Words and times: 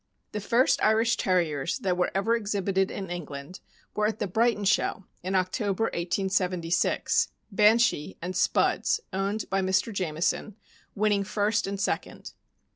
The 0.31 0.39
first 0.41 0.81
Irish 0.83 1.15
Terriers 1.15 1.77
that 1.77 1.95
were 1.95 2.09
ever 2.15 2.35
exhibited 2.35 2.89
in 2.89 3.11
England 3.11 3.59
were 3.95 4.07
at 4.07 4.17
the 4.17 4.25
Brighton 4.25 4.65
Show, 4.65 5.03
in 5.21 5.35
October, 5.35 5.83
1876— 5.93 7.27
Banshee 7.51 8.17
and 8.19 8.35
Spuds, 8.35 9.01
owned 9.13 9.47
by 9.51 9.61
Mr. 9.61 9.93
Jamison, 9.93 10.55
winning 10.95 11.23
first 11.23 11.67
and 11.67 11.79
second. 11.79 12.33